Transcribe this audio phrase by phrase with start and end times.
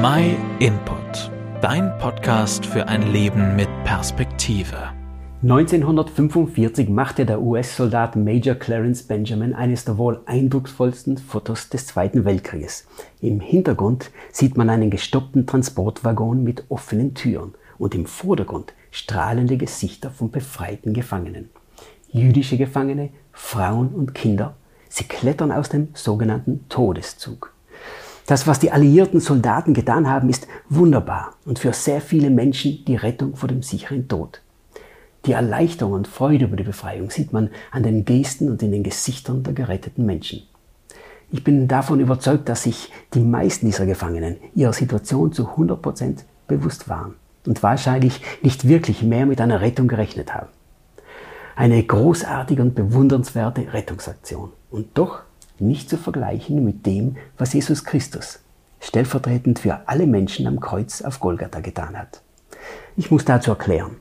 [0.00, 4.76] My Input, dein Podcast für ein Leben mit Perspektive.
[5.42, 12.86] 1945 machte der US-Soldat Major Clarence Benjamin eines der wohl eindrucksvollsten Fotos des Zweiten Weltkrieges.
[13.20, 20.10] Im Hintergrund sieht man einen gestoppten Transportwaggon mit offenen Türen und im Vordergrund strahlende Gesichter
[20.12, 21.50] von befreiten Gefangenen.
[22.12, 24.54] Jüdische Gefangene, Frauen und Kinder,
[24.88, 27.57] sie klettern aus dem sogenannten Todeszug.
[28.28, 32.94] Das, was die alliierten Soldaten getan haben, ist wunderbar und für sehr viele Menschen die
[32.94, 34.42] Rettung vor dem sicheren Tod.
[35.24, 38.82] Die Erleichterung und Freude über die Befreiung sieht man an den Gesten und in den
[38.82, 40.42] Gesichtern der geretteten Menschen.
[41.32, 46.26] Ich bin davon überzeugt, dass sich die meisten dieser Gefangenen ihrer Situation zu 100 Prozent
[46.48, 47.14] bewusst waren
[47.46, 50.48] und wahrscheinlich nicht wirklich mehr mit einer Rettung gerechnet haben.
[51.56, 54.52] Eine großartige und bewundernswerte Rettungsaktion.
[54.70, 55.22] Und doch
[55.60, 58.40] nicht zu vergleichen mit dem, was Jesus Christus
[58.80, 62.22] stellvertretend für alle Menschen am Kreuz auf Golgatha getan hat.
[62.96, 63.96] Ich muss dazu erklären,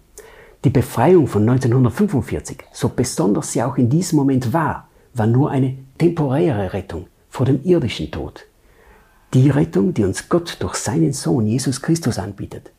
[0.64, 5.78] die Befreiung von 1945, so besonders sie auch in diesem Moment war, war nur eine
[5.98, 8.46] temporäre Rettung vor dem irdischen Tod.
[9.34, 12.72] Die Rettung, die uns Gott durch seinen Sohn Jesus Christus anbietet,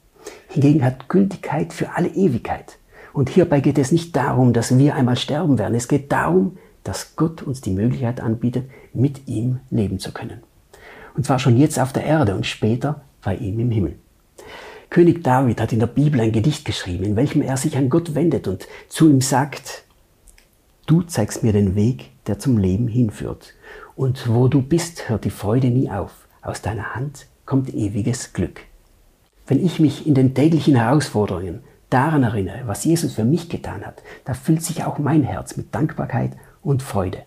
[0.48, 2.78] hingegen hat Gültigkeit für alle Ewigkeit.
[3.12, 5.74] Und hierbei geht es nicht darum, dass wir einmal sterben werden.
[5.74, 6.58] Es geht darum,
[6.88, 10.42] dass Gott uns die Möglichkeit anbietet, mit ihm leben zu können.
[11.14, 13.98] Und zwar schon jetzt auf der Erde und später bei ihm im Himmel.
[14.88, 18.14] König David hat in der Bibel ein Gedicht geschrieben, in welchem er sich an Gott
[18.14, 19.84] wendet und zu ihm sagt,
[20.86, 23.52] du zeigst mir den Weg, der zum Leben hinführt.
[23.94, 26.26] Und wo du bist, hört die Freude nie auf.
[26.40, 28.62] Aus deiner Hand kommt ewiges Glück.
[29.46, 34.02] Wenn ich mich in den täglichen Herausforderungen daran erinnere, was Jesus für mich getan hat,
[34.24, 36.32] da füllt sich auch mein Herz mit Dankbarkeit
[36.68, 37.22] und Freude.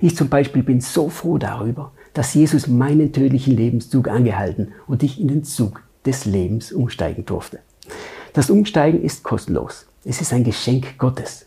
[0.00, 5.20] Ich zum Beispiel bin so froh darüber, dass Jesus meinen tödlichen Lebenszug angehalten und ich
[5.20, 7.58] in den Zug des Lebens umsteigen durfte.
[8.32, 9.86] Das Umsteigen ist kostenlos.
[10.04, 11.46] Es ist ein Geschenk Gottes.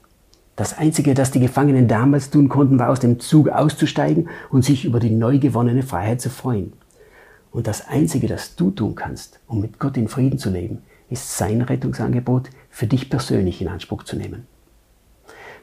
[0.58, 4.83] Das Einzige, das die Gefangenen damals tun konnten, war aus dem Zug auszusteigen und sich
[4.83, 6.73] über die neu gewonnene Freiheit zu freuen.
[7.52, 11.37] Und das Einzige, das du tun kannst, um mit Gott in Frieden zu leben, ist
[11.37, 14.45] sein Rettungsangebot für dich persönlich in Anspruch zu nehmen.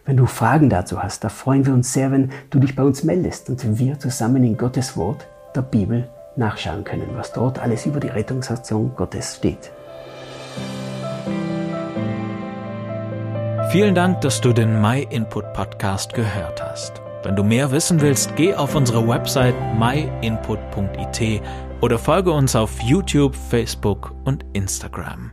[0.05, 3.05] Wenn du Fragen dazu hast, da freuen wir uns sehr, wenn du dich bei uns
[3.05, 8.01] meldest und wir zusammen in Gottes Wort, der Bibel, nachschauen können, was dort alles über
[8.01, 9.71] die Rettungsaktion Gottes steht.
[13.71, 17.01] Vielen Dank, dass du den My Input Podcast gehört hast.
[17.23, 21.43] Wenn du mehr wissen willst, geh auf unsere Website myinput.it
[21.81, 25.31] oder folge uns auf YouTube, Facebook und Instagram.